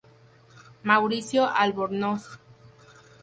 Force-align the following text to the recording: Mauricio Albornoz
Mauricio 0.87 1.45
Albornoz 1.45 2.25